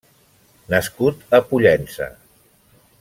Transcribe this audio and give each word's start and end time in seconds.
Nascut 0.73 1.37
a 1.39 1.41
Pollença. 1.51 2.11